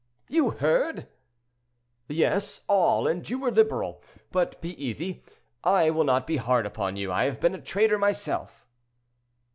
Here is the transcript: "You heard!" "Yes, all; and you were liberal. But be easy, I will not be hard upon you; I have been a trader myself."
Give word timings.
"You 0.29 0.49
heard!" 0.49 1.07
"Yes, 2.07 2.61
all; 2.67 3.05
and 3.07 3.29
you 3.29 3.37
were 3.37 3.51
liberal. 3.51 4.01
But 4.31 4.59
be 4.59 4.73
easy, 4.83 5.23
I 5.63 5.91
will 5.91 6.05
not 6.05 6.25
be 6.25 6.37
hard 6.37 6.65
upon 6.65 6.95
you; 6.95 7.11
I 7.11 7.25
have 7.25 7.39
been 7.39 7.53
a 7.53 7.61
trader 7.61 7.99
myself." 7.99 8.65